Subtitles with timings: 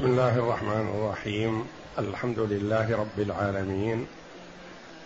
[0.00, 1.64] بسم الله الرحمن الرحيم.
[1.98, 4.06] الحمد لله رب العالمين.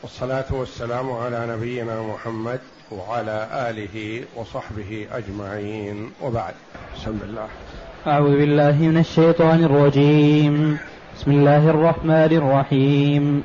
[0.03, 2.61] والصلاة والسلام على نبينا محمد
[2.92, 6.12] وعلى آله وصحبه أجمعين.
[6.22, 6.54] وبعد.
[6.96, 7.49] بسم الله.
[8.07, 10.79] أعوذ بالله من الشيطان الرجيم.
[11.18, 13.42] بسم الله الرحمن الرحيم.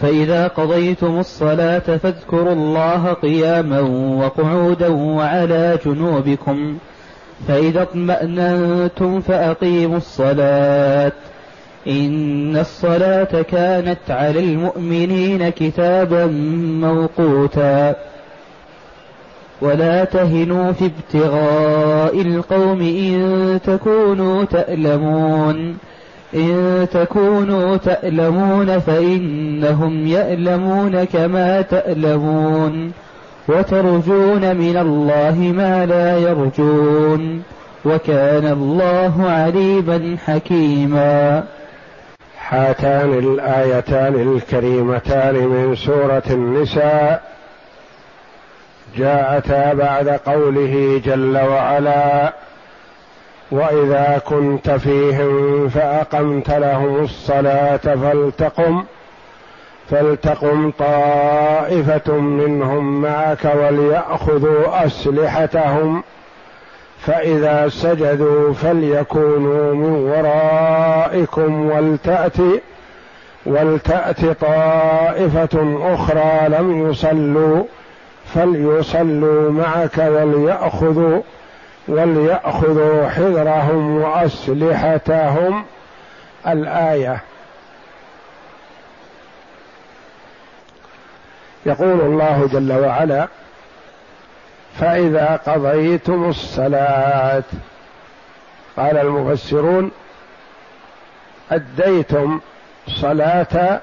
[0.00, 3.80] فإذا قضيتم الصلاة فاذكروا الله قياما
[4.24, 6.78] وقعودا وعلى جنوبكم.
[7.48, 11.12] فإذا اطمأننتم فأقيموا الصلاة.
[11.88, 16.26] إن الصلاة كانت على المؤمنين كتابا
[16.80, 17.94] موقوتا.
[19.60, 25.76] ولا تهنوا في ابتغاء القوم إن تكونوا تألمون.
[26.34, 32.92] إن تكونوا تألمون فإنهم يألمون كما تألمون.
[33.48, 37.42] وترجون من الله ما لا يرجون
[37.84, 41.44] وكان الله عليما حكيما.
[42.48, 47.34] هاتان الآيتان الكريمتان من سورة النساء.
[48.96, 52.32] جاءتا بعد قوله جل وعلا
[53.50, 58.84] واذا كنت فيهم فاقمت لهم الصلاه فلتقم
[59.90, 66.02] فلتقم طائفة منهم معك وليأخذوا أسلحتهم
[67.00, 72.36] فإذا سجدوا فليكونوا من ورائكم ولتات
[73.46, 77.64] ولتات طائفة أخرى لم يصلوا
[78.34, 81.20] فليصلوا معك وليأخذوا
[81.88, 85.64] وليأخذوا حذرهم وأسلحتهم.
[86.46, 87.20] الآية
[91.66, 93.28] يقول الله جل وعلا
[94.78, 97.42] فإذا قضيتم الصلاة.
[98.76, 99.90] قال المفسرون
[101.50, 102.40] أديتم
[102.88, 103.80] صلاة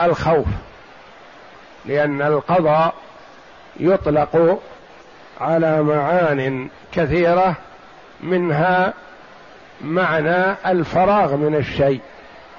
[0.00, 0.46] الخوف
[1.86, 2.94] لأن القضاء
[3.80, 4.62] يطلق
[5.40, 7.54] على معان كثيرة
[8.20, 8.92] منها
[9.80, 12.00] معنى الفراغ من الشيء.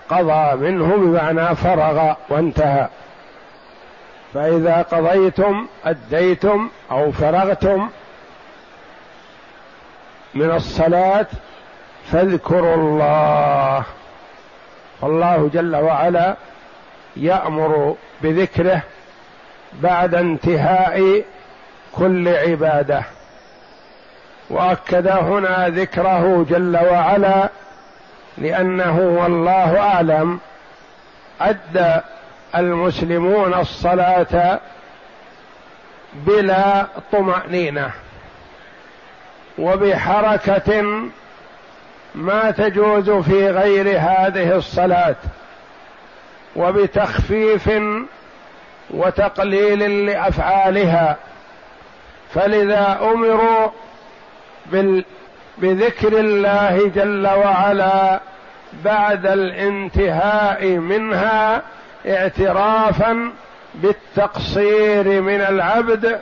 [0.09, 2.87] قضى منه بمعنى فرغ وانتهى.
[4.33, 7.89] فإذا قضيتم أديتم أو فرغتم
[10.35, 11.27] من الصلاة
[12.11, 13.83] فاذكروا الله.
[15.01, 16.35] فالله جل وعلا
[17.15, 18.81] يأمر بذكره
[19.73, 21.23] بعد انتهاء
[21.95, 23.03] كل عبادة.
[24.49, 27.49] وأكد هنا ذكره جل وعلا
[28.37, 30.39] لأنه والله أعلم
[31.41, 32.01] أدى
[32.55, 34.59] المسلمون الصلاة
[36.13, 37.91] بلا طمأنينة
[39.57, 40.83] وبحركة
[42.15, 45.15] ما تجوز في غير هذه الصلاة
[46.55, 47.69] وبتخفيف
[48.89, 51.17] وتقليل لأفعالها.
[52.33, 53.69] فلذا أمروا
[54.65, 55.05] بال
[55.57, 58.19] بذكر الله جل وعلا
[58.85, 61.61] بعد الانتهاء منها
[62.07, 63.31] اعترافا
[63.75, 66.19] بالتقصير من العبد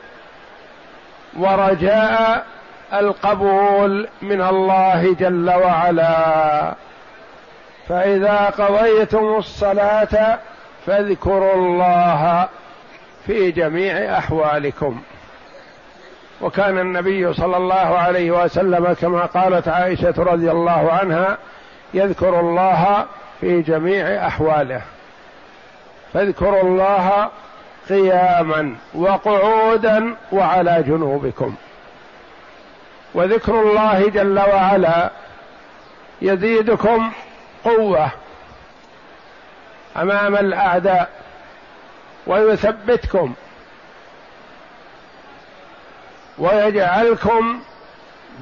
[1.38, 2.46] ورجاء
[2.94, 6.74] القبول من الله جل وعلا.
[7.90, 10.40] فإذا قضيتم الصلاة
[10.86, 12.48] فاذكروا الله
[13.26, 15.02] في جميع أحوالكم.
[16.42, 21.38] وكان النبي صلى الله عليه وسلم كما قالت عائشة رضي الله عنها
[21.94, 23.06] يذكر الله
[23.42, 24.82] في جميع أحواله.
[26.13, 27.29] فاذكروا الله
[27.90, 31.56] قياما وقعودا وعلى جنوبكم.
[33.13, 35.12] وذكر الله جل وعلا
[36.22, 37.12] يزيدكم
[37.66, 38.09] قوة
[39.97, 41.09] أمام الأعداء
[42.28, 43.34] ويثبتكم
[46.38, 47.59] ويجعلكم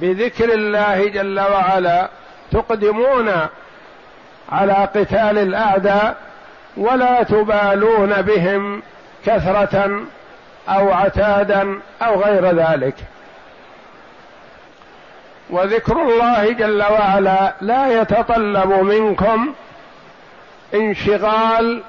[0.00, 2.08] بذكر الله جل وعلا
[2.52, 3.32] تقدمون
[4.52, 6.16] على قتال الأعداء
[6.76, 8.82] ولا تبالون بهم
[9.26, 10.00] كثرة
[10.68, 12.94] أو عتادا أو غير ذلك.
[15.50, 19.54] وذكر الله جل وعلا لا يتطلب منكم
[20.74, 21.82] انشغال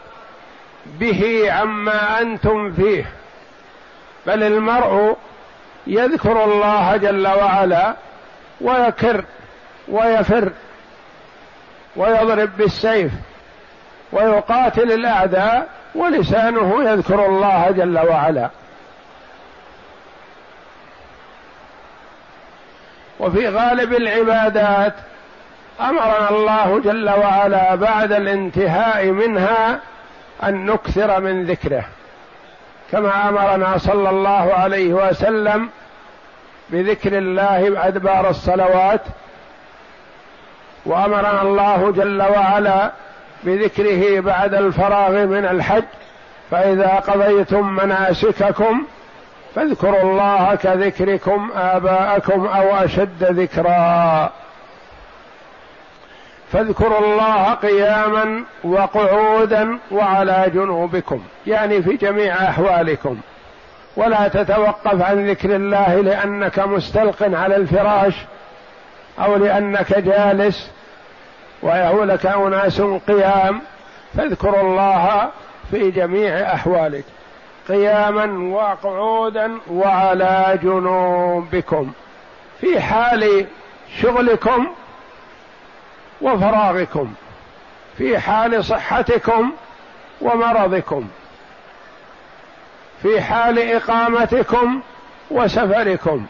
[0.85, 3.05] به عما أنتم فيه
[4.27, 5.17] بل المرء
[5.87, 7.95] يذكر الله جل وعلا
[8.61, 9.23] ويكر
[9.87, 10.51] ويفر
[11.95, 13.11] ويضرب بالسيف
[14.11, 18.49] ويقاتل الأعداء ولسانه يذكر الله جل وعلا.
[23.19, 24.93] وفي غالب العبادات
[25.81, 29.79] أمرنا الله جل وعلا بعد الانتهاء منها
[30.43, 31.85] أن نكثر من ذكره
[32.91, 35.69] كما أمرنا صلى الله عليه وسلم
[36.69, 39.01] بذكر الله أدبار الصلوات
[40.85, 42.91] وأمرنا الله جل وعلا
[43.43, 45.83] بذكره بعد الفراغ من الحج
[46.51, 48.83] فإذا قضيتم مناسككم
[49.55, 54.31] فاذكروا الله كذكركم آباءكم أو أشد ذكرا.
[56.51, 63.17] فاذكروا الله قياما وقعودا وعلى جنوبكم يعني في جميع أحوالكم.
[63.95, 68.13] ولا تتوقف عن ذكر الله لأنك مستلق على الفراش
[69.19, 70.71] أو لأنك جالس
[71.61, 73.61] ويهولك أناس قيام
[74.17, 75.29] فاذكروا الله
[75.71, 77.03] في جميع أحوالك.
[77.69, 81.91] قياما وقعودا وعلى جنوبكم.
[82.61, 83.45] في حال
[84.01, 84.67] شغلكم
[86.21, 87.13] وفراغكم.
[87.97, 89.51] في حال صحتكم
[90.21, 91.07] ومرضكم.
[93.01, 94.81] في حال إقامتكم
[95.31, 96.25] وسفركم.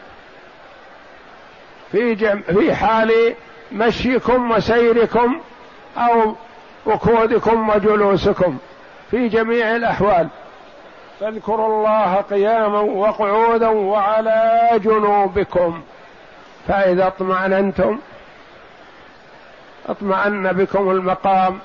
[1.92, 3.34] في جم في حال
[3.72, 5.40] مشيكم وسيركم
[5.96, 6.34] أو
[6.86, 8.58] ركودكم وجلوسكم
[9.10, 10.28] في جميع الأحوال.
[11.20, 15.82] فاذكروا الله قياما وقعودا وعلى جنوبكم.
[16.68, 17.98] فإذا اطمأننتم
[19.88, 21.58] اطمأن بكم المقام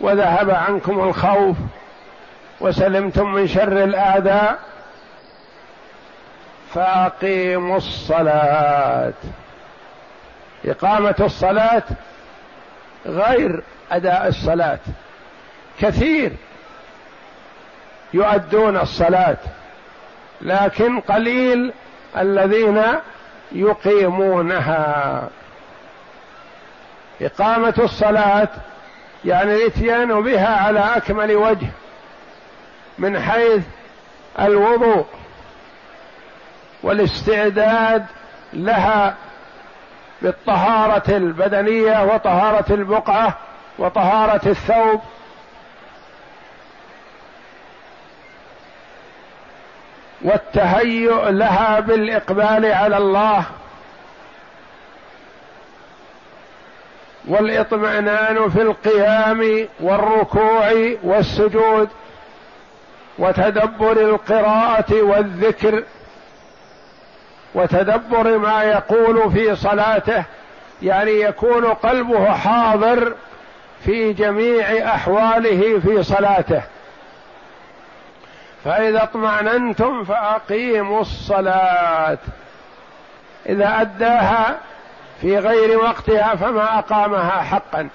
[0.00, 1.56] وذهب عنكم الخوف
[2.60, 4.58] وسلمتم من شر الاعداء
[6.74, 9.12] فأقيموا الصلاة.
[10.64, 11.82] إقامة الصلاة
[13.06, 14.78] غير أداء الصلاة.
[15.80, 16.32] كثير
[18.14, 19.36] يؤدون الصلاة
[20.40, 21.72] لكن قليل
[22.16, 22.82] الذين
[23.52, 25.28] يقيمونها.
[27.22, 28.48] إقامة الصلاة
[29.24, 31.66] يعني الإتيان بها على أكمل وجه
[32.98, 33.62] من حيث
[34.40, 35.06] الوضوء
[36.82, 38.06] والاستعداد
[38.52, 39.16] لها
[40.22, 43.38] بالطهارة البدنية وطهارة البقعة
[43.78, 45.00] وطهارة الثوب.
[50.22, 53.44] والتهيؤ لها بالإقبال على الله.
[57.28, 60.72] والإطمئنان في القيام والركوع
[61.02, 61.88] والسجود.
[63.18, 65.84] وتدبر القراءة والذكر
[67.54, 70.24] وتدبر ما يقول في صلاته
[70.82, 73.14] يعني يكون قلبه حاضر
[73.84, 76.62] في جميع أحواله في صلاته.
[78.64, 82.18] فإذا اطمأننتم فأقيموا الصلاة.
[83.48, 84.56] إذا أداها
[85.20, 87.88] في غير وقتها فما أقامها حقا.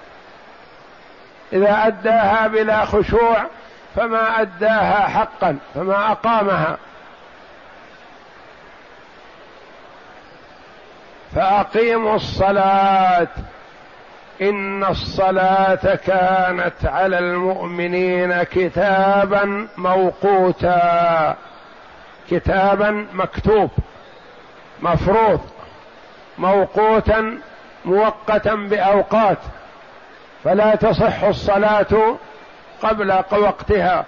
[1.54, 3.38] إذا أداها بلا خشوع
[3.96, 6.78] فما أداها حقا فما أقامها.
[11.36, 13.28] فأقيموا الصلاة.
[14.42, 21.36] إن الصلاة كانت على المؤمنين كتابا موقوتا.
[22.30, 23.72] كتابا مكتوب
[24.82, 25.40] مفروض
[26.38, 27.38] موقوتا
[27.86, 29.38] موقتا بأوقات.
[30.44, 32.16] فلا تصح الصلاة
[32.84, 34.06] قبل وقتها.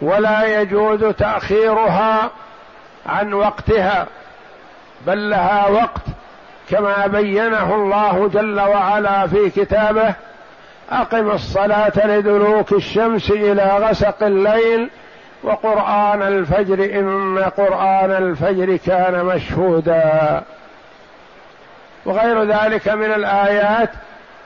[0.00, 2.30] ولا يجوز تأخيرها
[3.06, 4.06] عن وقتها.
[5.06, 6.02] بل لها وقت
[6.70, 10.14] كما بينه الله جل وعلا في كتابه
[10.90, 14.90] أقم الصلاة لدلوك الشمس إلى غسق الليل
[15.42, 20.42] وقرآن الفجر إن قرآن الفجر كان مشهودا.
[22.06, 23.90] وغير ذلك من الآيات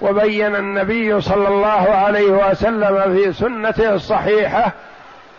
[0.01, 4.73] وبين النبي صلى الله عليه وسلم في سنته الصحيحة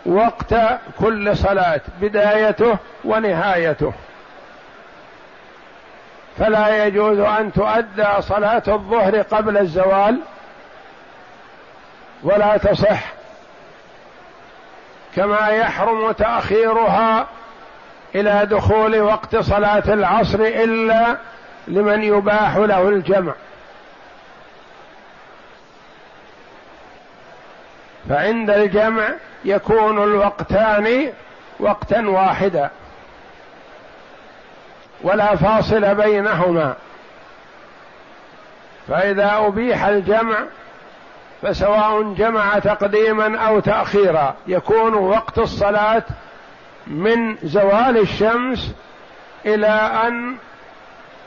[0.06, 0.54] وقت
[1.00, 3.92] كل صلاة بدايته ونهايته.
[6.38, 10.20] فلا يجوز أن تؤدى صلاة الظهر قبل الزوال
[12.22, 13.12] ولا تصح.
[15.16, 17.26] كما يحرم تأخيرها
[18.14, 21.16] إلى دخول وقت صلاة العصر إلا
[21.68, 23.32] لمن يباح له الجمع.
[28.08, 29.08] فعند الجمع
[29.44, 31.12] يكون الوقتان
[31.60, 32.70] وقتا واحدا.
[35.02, 36.74] ولا فاصل بينهما.
[38.88, 40.36] فإذا أبيح الجمع
[41.42, 46.02] فسواء جمع تقديما أو تأخيرا يكون وقت الصلاة
[46.86, 48.74] من زوال الشمس
[49.46, 49.66] إلى
[50.06, 50.36] أن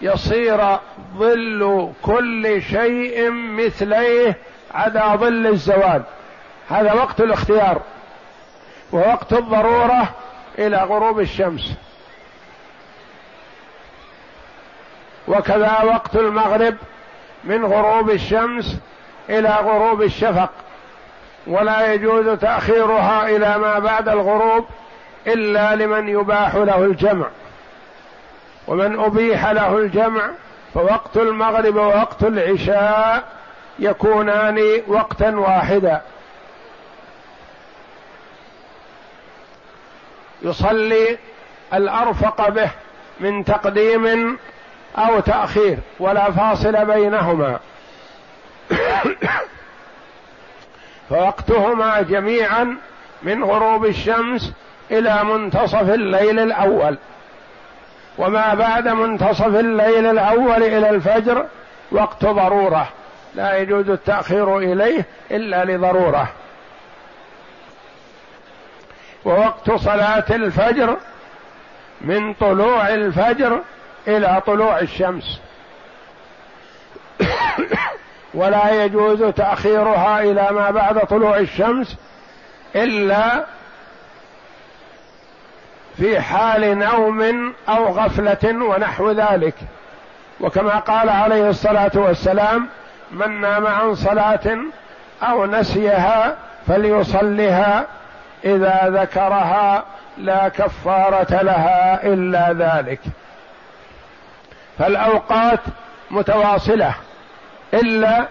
[0.02, 0.78] يصير
[1.18, 4.38] ظل كل شيء مثليه
[4.74, 6.04] عدا ظل الزوال.
[6.70, 7.82] هذا وقت الاختيار
[8.92, 10.10] ووقت الضرورة
[10.60, 11.74] إلى غروب الشمس.
[15.30, 16.76] وكذا وقت المغرب
[17.44, 18.78] من غروب الشمس
[19.30, 20.50] إلى غروب الشفق.
[21.48, 24.66] ولا يجوز تأخيرها إلى ما بعد الغروب
[25.28, 27.28] إلا لمن يباح له الجمع.
[28.68, 30.30] ومن أبيح له الجمع
[30.74, 33.24] فوقت المغرب ووقت العشاء
[33.80, 36.02] يكونان وقتا واحدا.
[40.42, 41.18] يصلي
[41.74, 42.70] الأرفق به
[43.20, 44.38] من تقديم
[44.98, 47.60] أو تأخير ولا فاصل بينهما.
[51.10, 52.78] فوقتهما جميعا
[53.24, 54.54] من غروب الشمس
[54.92, 56.98] إلى منتصف الليل الأول.
[58.18, 61.46] وما بعد منتصف الليل الأول إلى الفجر
[61.92, 62.88] وقت ضرورة.
[63.36, 66.30] لا يجوز التأخير إليه إلا لضرورة.
[69.26, 70.98] ووقت صلاة الفجر
[72.02, 73.62] من طلوع الفجر
[74.08, 75.42] إلى طلوع الشمس.
[78.34, 81.98] ولا يجوز تأخيرها إلى ما بعد طلوع الشمس
[82.76, 83.46] إلا
[85.98, 89.56] في حال نوم أو غفلة ونحو ذلك.
[90.40, 92.68] وكما قال عليه الصلاة والسلام
[93.12, 94.58] من نام عن صلاة
[95.24, 96.38] أو نسيها
[96.68, 97.86] فليصلها
[98.46, 99.84] إذا ذكرها
[100.18, 103.00] لا كفارة لها إلا ذلك.
[104.80, 105.60] فالأوقات
[106.12, 106.94] متواصلة
[107.74, 108.28] إلا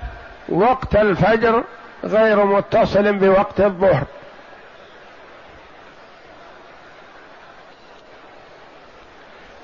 [0.48, 1.64] وقت الفجر
[2.04, 4.04] غير متصل بوقت الظهر.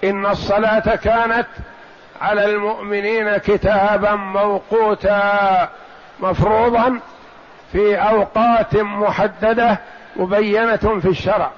[0.04, 1.46] إن الصلاة كانت
[2.20, 5.68] على المؤمنين كتابا موقوتا
[6.20, 7.00] مفروضا
[7.72, 9.78] في أوقات محددة
[10.16, 11.50] مبينة في الشرع.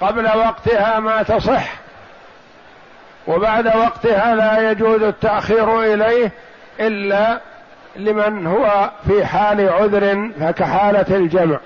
[0.00, 1.87] قبل وقتها ما تصح
[3.28, 6.32] وبعد وقتها لا يجوز التأخير إليه
[6.80, 7.40] إلا
[7.96, 11.58] لمن هو في حال عذر فكحالة الجمع.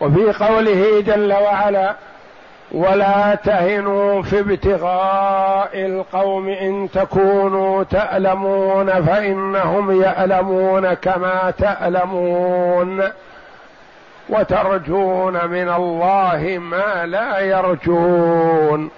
[0.00, 1.94] وفي قوله جل وعلا
[2.72, 13.02] ولا تهنوا في ابتغاء القوم إن تكونوا تألمون فإنهم يألمون كما تألمون
[14.28, 18.90] وترجون من الله ما لا يرجون.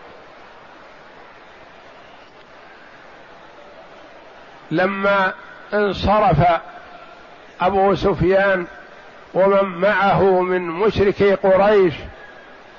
[4.70, 5.32] لما
[5.74, 6.60] انصرف
[7.60, 8.66] أبو سفيان
[9.34, 11.94] ومن معه من مشركي قريش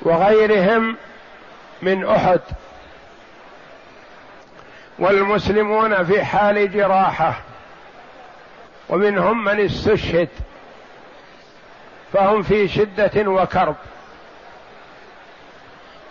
[0.01, 0.98] وغيرهم
[1.81, 2.39] من أحد.
[5.00, 7.41] والمسلمون في حال جراحة.
[8.89, 10.29] ومنهم من استشهد.
[12.13, 13.75] فهم في شدة وكرب.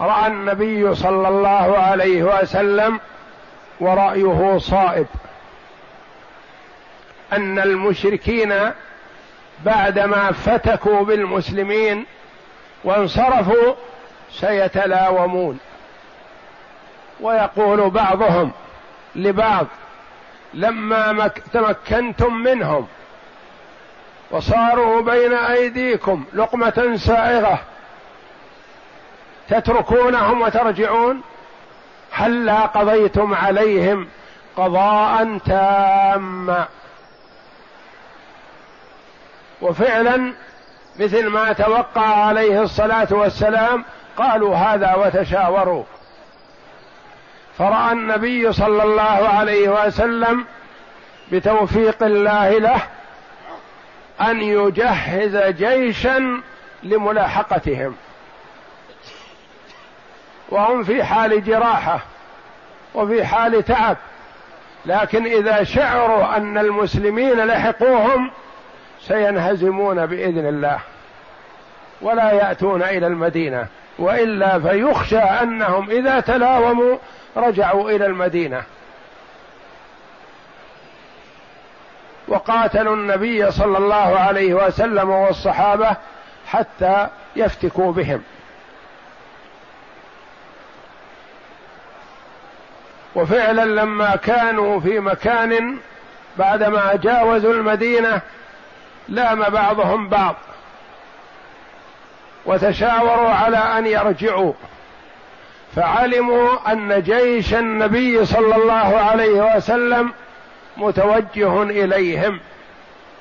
[0.00, 3.00] رأى النبي صلى الله عليه وسلم
[3.80, 5.06] ورأيه صائب.
[7.32, 8.54] أن المشركين
[9.64, 12.06] بعدما فتكوا بالمسلمين
[12.84, 13.74] وانصرفوا
[14.32, 15.58] سيتلاومون.
[17.20, 18.50] ويقول بعضهم
[19.16, 19.66] لبعض
[20.54, 22.86] لما تمكنتم منهم
[24.30, 27.58] وصاروا بين أيديكم لقمة سائغة
[29.48, 31.22] تتركونهم وترجعون؟
[32.12, 34.08] هلا قضيتم عليهم
[34.56, 36.68] قضاء تاما؟
[39.62, 40.32] وفعلا
[41.00, 43.84] مثل ما توقع عليه الصلاة والسلام
[44.16, 45.84] قالوا هذا وتشاوروا.
[47.58, 50.44] فرأى النبي صلى الله عليه وسلم
[51.32, 52.82] بتوفيق الله له
[54.20, 56.40] أن يجهز جيشا
[56.82, 57.96] لملاحقتهم.
[60.48, 62.00] وهم في حال جراحة
[62.94, 63.96] وفي حال تعب.
[64.86, 68.30] لكن إذا شعروا أن المسلمين لحقوهم
[69.00, 70.78] سينهزمون بإذن الله.
[72.02, 73.66] ولا يأتون إلى المدينة
[73.98, 76.96] وإلا فيخشى أنهم إذا تلاوموا
[77.36, 78.62] رجعوا إلى المدينة.
[82.28, 85.96] وقاتلوا النبي صلى الله عليه وسلم والصحابة
[86.46, 88.22] حتى يفتكوا بهم.
[93.14, 95.78] وفعلا لما كانوا في مكان
[96.36, 98.20] بعدما جاوزوا المدينة
[99.08, 100.36] لام بعضهم بعض.
[102.46, 104.52] وتشاوروا على أن يرجعوا.
[105.76, 110.12] فعلموا أن جيش النبي صلى الله عليه وسلم
[110.76, 112.40] متوجه إليهم.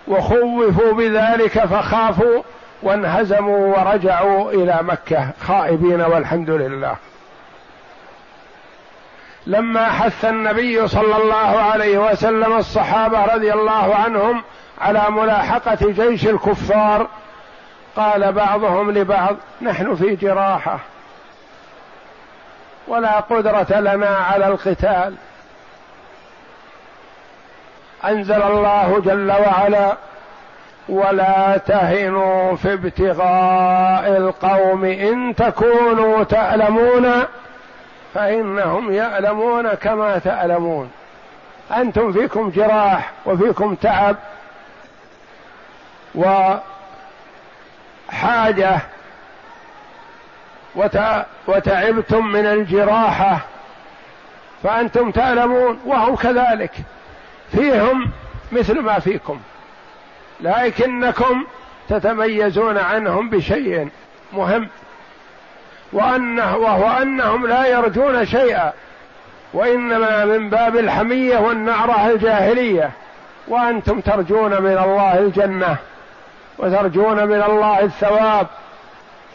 [0.08, 2.42] وخوفوا بذلك فخافوا
[2.84, 6.96] وانهزموا ورجعوا إلى مكة خائبين والحمد لله.
[9.48, 14.44] لما حث النبي صلى الله عليه وسلم الصحابة رضي الله عنهم
[14.82, 17.08] على ملاحقة جيش الكفار
[17.96, 20.80] قال بعضهم لبعض نحن في جراحة.
[22.88, 25.16] ولا قدرة لنا على القتال.
[28.06, 29.96] أنزل الله جل وعلا
[30.90, 37.24] ولا تهنوا في ابتغاء القوم إن تكونوا تألمون
[38.14, 40.92] فإنهم يألمون كما تألمون.
[41.72, 44.16] أنتم فيكم جراح وفيكم تعب
[48.10, 48.80] وحاجة
[51.48, 53.40] وتعبتم من الجراحة
[54.64, 56.72] فأنتم تألمون وهم كذلك
[57.52, 58.12] فيهم
[58.52, 59.40] مثل ما فيكم
[60.42, 61.46] لكنكم
[61.90, 63.90] تتميزون عنهم بشيء
[64.34, 64.68] مهم
[65.94, 68.74] وأنه وهو أنهم لا يرجون شيئا
[69.54, 72.92] وإنما من باب الحمية والنعرة الجاهلية
[73.48, 75.78] وأنتم ترجون من الله الجنة
[76.60, 78.48] وترجون من الله الثواب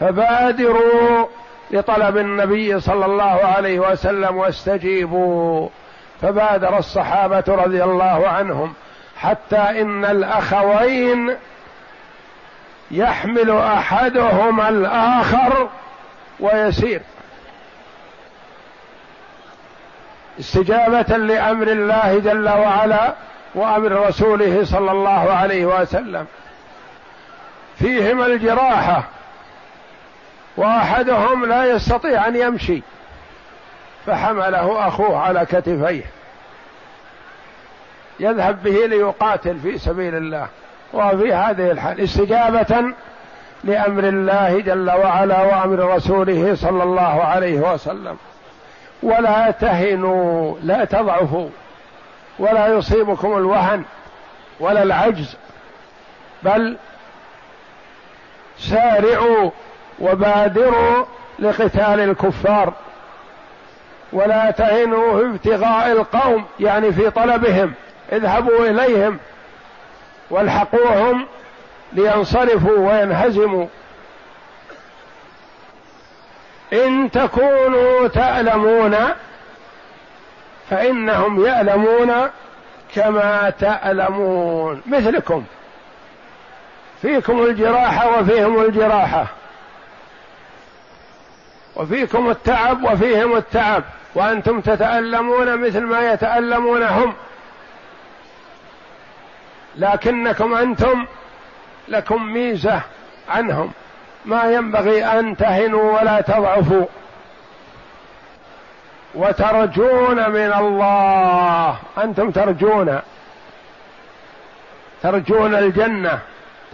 [0.01, 1.27] فبادروا
[1.71, 5.69] لطلب النبي صلى الله عليه وسلم واستجيبوا.
[6.23, 8.75] فبادر الصحابة رضي الله عنهم
[9.17, 11.37] حتى إن الأخوين
[12.91, 15.69] يحمل أحدهما الآخر
[16.41, 17.01] ويسير.
[20.41, 23.15] استجابة لأمر الله جل وعلا
[23.55, 26.27] وأمر رسوله صلى الله عليه وسلم.
[27.79, 29.05] فيهم الجراحة
[30.57, 32.83] وأحدهم لا يستطيع أن يمشي
[34.07, 36.05] فحمله أخوه على كتفيه.
[38.21, 40.49] يذهب به ليقاتل في سبيل الله.
[40.93, 42.85] وفي هذه الحال استجابة
[43.65, 48.17] لأمر الله جل وعلا وأمر رسوله صلى الله عليه وسلم.
[49.03, 51.49] ولا تهنوا لا تضعفوا
[52.39, 53.85] ولا يصيبكم الوهن
[54.61, 55.37] ولا العجز
[56.43, 56.77] بل
[58.59, 59.51] سارعوا
[60.01, 61.05] وبادروا
[61.39, 62.73] لقتال الكفار.
[64.13, 67.73] ولا تهنوا في ابتغاء القوم يعني في طلبهم.
[68.13, 69.19] اذهبوا إليهم
[70.31, 71.27] والحقوهم
[71.93, 73.67] لينصرفوا وينهزموا.
[76.73, 78.97] إن تكونوا تألمون
[80.71, 82.31] فإنهم يألمون
[82.95, 84.83] كما تألمون.
[84.87, 85.45] مثلكم.
[87.05, 89.27] فيكم الجراحة وفيهم الجراحة.
[91.77, 93.85] وفيكم التعب وفيهم التعب.
[94.15, 97.15] وأنتم تتألمون مثل ما يتألمون هم
[99.77, 101.07] لكنكم أنتم
[101.89, 102.81] لكم ميزة
[103.29, 103.73] عنهم.
[104.25, 106.87] ما ينبغي أن تهنوا ولا تضعفوا.
[109.15, 111.79] وترجون من الله.
[111.99, 113.01] أنتم ترجون.
[115.03, 116.19] ترجون الجنة.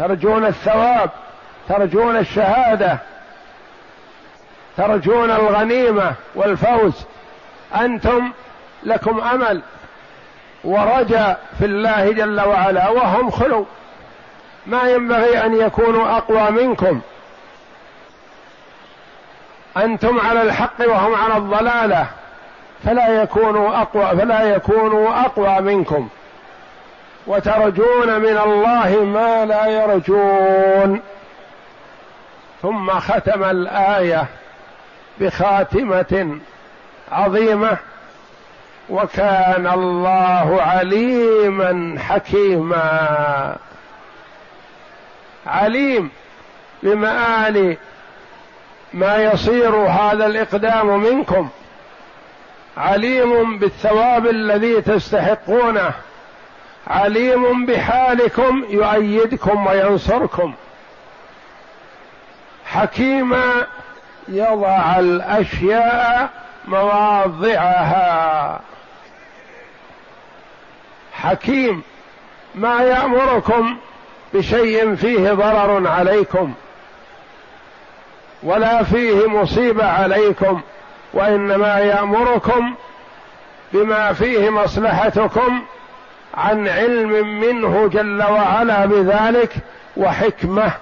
[0.01, 1.11] ترجون الثواب
[1.69, 2.99] ترجون الشهادة
[4.77, 6.93] ترجون الغنيمة والفوز.
[7.81, 8.33] أنتم
[8.83, 9.63] لكم أمل
[10.65, 13.65] ورجاء في الله جل وعلا وهم خلوا
[14.67, 17.01] ما ينبغي أن يكونوا أقوى منكم.
[19.77, 22.07] أنتم على الحق وهم على الضلالة
[22.85, 26.09] فلا يكونوا أقوى فلا يكونوا أقوى منكم.
[27.31, 31.01] وترجون من الله ما لا يرجون.
[32.63, 34.27] ثم ختم الآية
[35.21, 36.39] بخاتمة
[37.13, 37.77] عظيمة.
[38.91, 43.57] وكان الله عليما حكيما.
[45.47, 46.11] عليم
[46.83, 47.77] بمآل
[48.95, 51.49] ما يصير هذا الإقدام منكم.
[52.77, 55.93] عليم بالثواب الذي تستحقونه.
[56.87, 60.55] عليم بحالكم يؤيدكم وينصركم.
[62.67, 63.67] حكيما
[64.29, 66.31] يضع الأشياء
[66.69, 68.61] مواضعها.
[71.13, 71.83] حكيم
[72.55, 73.77] ما يأمركم
[74.35, 76.55] بشيء فيه ضرر عليكم
[78.43, 80.61] ولا فيه مصيبة عليكم
[81.15, 82.75] وإنما يأمركم
[83.73, 85.63] بما فيه مصلحتكم
[86.35, 89.55] عن علم منه جل وعلا بذلك
[89.97, 90.73] وحكمة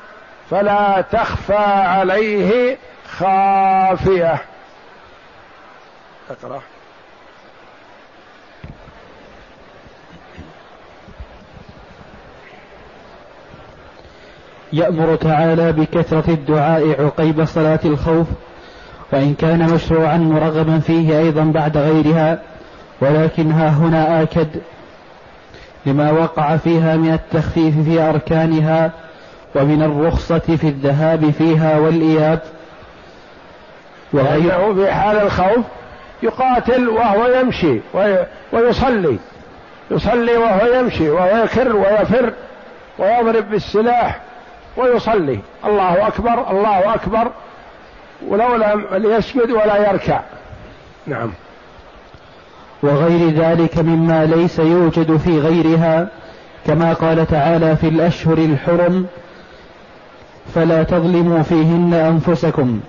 [0.51, 2.77] فلا تخفى عليه
[3.19, 4.39] خافية.
[6.31, 6.61] اقرأ.
[14.73, 18.27] يأمر تعالى بكثرة الدعاء عقيب صلاة الخوف
[19.13, 22.39] وإن كان مشروعا مرغبا فيه أيضا بعد غيرها
[23.01, 24.49] ولكن ها هنا آكد
[25.89, 28.91] لما وقع فيها من التخفيف في أركانها
[29.55, 32.41] ومن الرخصة في الذهاب فيها والإياب.
[34.13, 35.65] وغيره في حال الخوف
[36.23, 37.81] يقاتل وهو يمشي
[38.53, 39.19] ويصلي.
[39.91, 42.33] يصلي وهو يمشي وهو ويفر
[42.99, 44.21] ويضرب بالسلاح
[44.77, 45.39] ويصلي.
[45.65, 47.31] الله أكبر الله أكبر.
[48.29, 50.21] ولو لم يسجد ولا يركع.
[51.07, 51.33] نعم.
[52.83, 56.09] وغير ذلك مما ليس يوجد في غيرها
[56.67, 59.07] كما قال تعالى في الأشهر الحرم
[60.55, 62.81] فلا تظلموا فيهن أنفسكم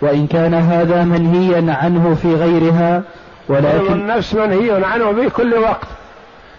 [0.00, 3.02] وإن كان هذا منهيا عنه في غيرها
[3.48, 5.86] ولكن النفس منهي عنه في كل وقت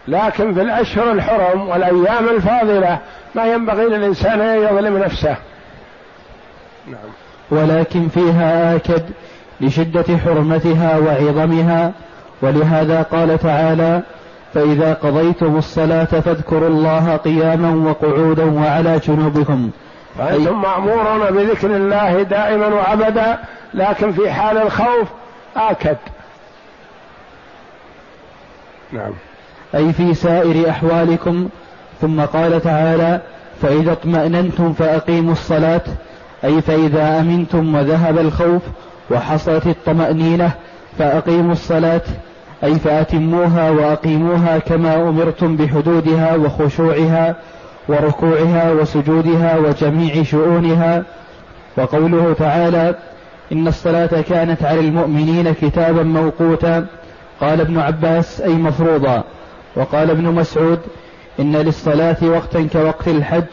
[0.08, 3.00] لكن في الأشهر الحرم والأيام الفاضلة
[3.36, 5.36] ما ينبغي للإنسان أن يظلم نفسه.
[6.88, 7.10] نعم.
[7.52, 9.04] ولكن فيها آكد
[9.62, 11.92] لشدة حرمتها وعظمها
[12.42, 14.02] ولهذا قال تعالى
[14.54, 19.70] فإذا قضيتم الصلاة فاذكروا الله قياما وقعودا وعلى جنوبكم.
[20.18, 23.38] فأنتم مأمورون بذكر الله دائما وأبدا
[23.74, 25.08] لكن في حال الخوف
[25.56, 25.98] آكد.
[28.92, 29.12] نعم.
[29.76, 31.50] أي في سائر أحوالكم.
[32.02, 33.22] ثم قال تعالى
[33.62, 35.82] فإذا اطمأننتم فأقيموا الصلاة.
[36.44, 38.62] أي فإذا أمنتم وذهب الخوف
[39.12, 40.52] وحصلت الطمأنينة
[40.98, 42.02] فأقيموا الصلاة.
[42.64, 47.36] أي فأتموها وأقيموها كما أمرتم بحدودها وخشوعها
[47.88, 51.04] وركوعها وسجودها وجميع شؤونها.
[51.78, 52.96] وقوله تعالى
[53.52, 56.86] إن الصلاة كانت على المؤمنين كتابا موقوتا.
[57.42, 59.24] قال ابن عباس أي مفروضا.
[59.76, 60.80] وقال ابن مسعود
[61.40, 63.44] إن للصلاة وقتا كوقت الحج.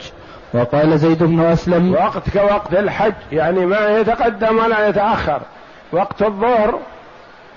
[0.54, 5.40] وقال زيد بن أسلم وقت كوقت الحج يعني ما يتقدم ولا يتأخر.
[5.92, 6.78] وقت الظهر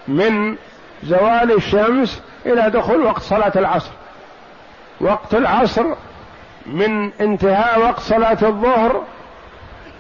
[0.08, 0.56] من
[1.04, 3.92] زوال الشمس إلى دخول وقت صلاة العصر.
[5.02, 5.86] وقت العصر
[6.66, 9.04] من انتهاء وقت صلاة الظهر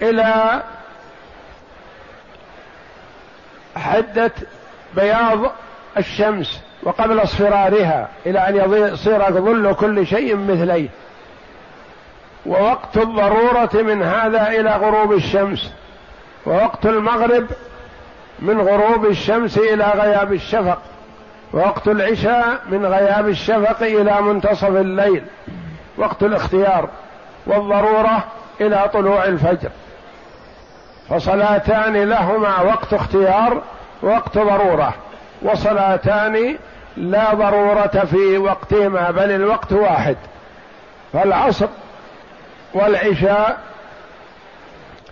[0.01, 0.61] إلى
[3.77, 4.31] حدة
[4.95, 5.39] بياض
[5.97, 8.55] الشمس وقبل اصفرارها إلى أن
[8.93, 10.89] يصير ظل كل شيء مثليه.
[12.45, 15.71] ووقت الضرورة من هذا إلى غروب الشمس.
[16.45, 17.45] ووقت المغرب
[18.41, 20.81] من غروب الشمس إلى غياب الشفق
[21.53, 25.23] ووقت العشاء من غياب الشفق إلى منتصف الليل
[25.97, 26.89] وقت الاختيار
[27.47, 28.23] والضرورة
[28.61, 29.69] إلى طلوع الفجر.
[31.09, 33.61] فصلاتان لهما وقت اختيار
[34.01, 34.93] وقت ضرورة
[35.41, 36.57] وصلاتان
[36.97, 40.17] لا ضرورة في وقتهما بل الوقت واحد.
[41.13, 41.67] فالعصر
[42.73, 43.59] والعشاء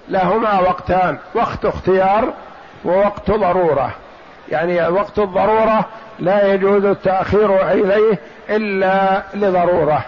[0.09, 2.33] لهما وقتان وقت اختيار
[2.85, 3.95] ووقت ضرورة.
[4.49, 5.85] يعني وقت الضرورة
[6.19, 10.05] لا يجوز التأخير إليه إلا لضرورة.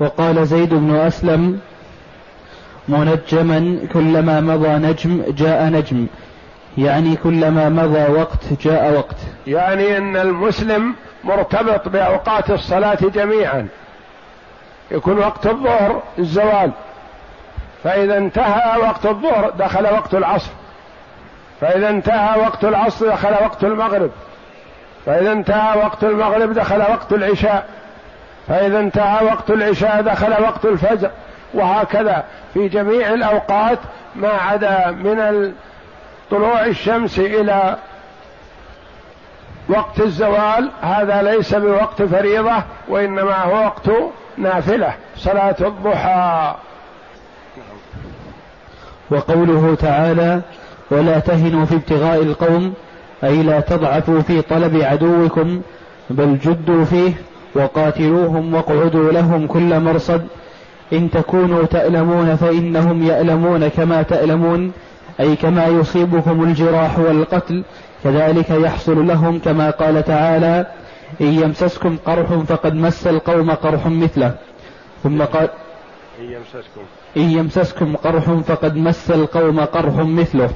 [0.00, 1.60] وقال زيد بن أسلم
[2.88, 6.06] منجما كلما مضى نجم جاء نجم.
[6.78, 9.16] يعني كلما مضى وقت جاء وقت.
[9.46, 10.94] يعني إن المسلم
[11.24, 13.68] مرتبط بأوقات الصلاة جميعا.
[14.90, 16.70] يكون وقت الظهر الزوال.
[17.84, 20.50] فإذا انتهى وقت الظهر دخل وقت العصر.
[21.60, 24.10] فإذا انتهى وقت العصر دخل وقت المغرب.
[25.06, 27.68] فإذا انتهى وقت المغرب دخل وقت العشاء.
[28.48, 31.10] فإذا انتهى وقت العشاء دخل وقت الفجر.
[31.54, 33.78] وهكذا في جميع الأوقات
[34.16, 35.52] ما عدا من
[36.30, 37.76] طلوع الشمس إلى
[39.68, 43.90] وقت الزوال هذا ليس بوقت فريضة وإنما هو وقت
[44.38, 46.54] نافلة صلاة الضحى.
[49.10, 50.40] وقوله تعالى
[50.90, 52.72] ولا تهنوا في ابتغاء القوم
[53.24, 55.60] أي لا تضعفوا في طلب عدوكم
[56.10, 57.12] بل جدوا فيه
[57.54, 60.22] وقاتلوهم واقعدوا لهم كل مرصد.
[60.92, 64.72] إن تكونوا تألمون فإنهم يألمون كما تألمون
[65.20, 67.64] أي كما يصيبهم الجراح والقتل
[68.04, 70.66] كذلك يحصل لهم كما قال تعالى
[71.20, 74.34] إن يمسسكم قرح فقد مس القوم قرح مثله.
[75.02, 75.48] ثم قال
[76.22, 76.82] إن يمسسكم
[77.16, 80.50] إن يمسسكم قرح فقد مس القوم قرح مثله.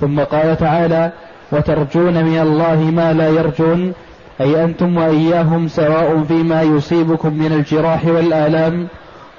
[0.00, 1.12] ثم قال تعالى
[1.52, 3.92] وترجون من الله ما لا يرجون
[4.40, 8.88] أي أنتم وإياهم سواء فيما يصيبكم من الجراح والآلام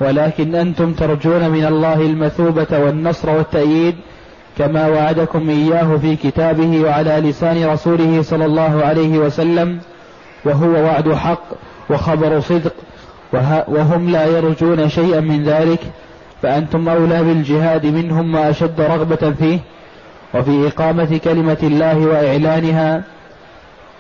[0.02, 3.96] ولكن أنتم ترجون من الله المثوبة والنصر والتأييد
[4.58, 9.80] كما وعدكم إياه في كتابه وعلى لسان رسوله صلى الله عليه وسلم
[10.46, 11.44] وهو وعد حق
[11.90, 12.74] وخبر صدق
[13.68, 15.80] وهم لا يرجون شيئا من ذلك
[16.42, 19.60] فأنتم أولى بالجهاد منهم وأشد رغبة فيه
[20.34, 23.04] وفي إقامة كلمة الله وإعلانها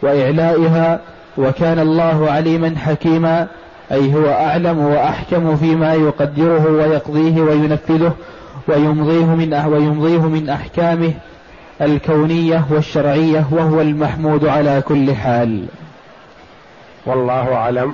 [0.02, 1.00] وإعلائها
[1.38, 3.48] وكان الله عليما حكيما
[3.92, 8.14] أي هو أعلم وأحكم فيما يقدره ويقضيه وينفذه
[8.68, 11.14] ويمضيه من ويمضيه من أحكامه
[11.82, 15.66] الكونية والشرعية وهو المحمود على كل حال.
[17.06, 17.94] والله أعلم